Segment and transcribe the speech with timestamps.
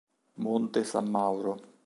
[0.41, 1.61] Monte San Mauro